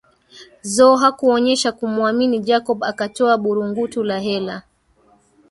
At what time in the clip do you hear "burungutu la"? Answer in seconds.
3.37-4.19